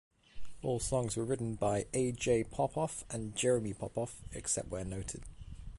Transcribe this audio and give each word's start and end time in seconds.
All 0.63 0.79
songs 0.79 1.15
were 1.15 1.23
written 1.25 1.53
by 1.53 1.85
A. 1.93 2.11
Jay 2.11 2.43
Popoff 2.43 3.03
and 3.11 3.35
Jeremy 3.35 3.75
Popoff, 3.75 4.23
except 4.33 4.69
where 4.71 4.83
noted. 4.83 5.21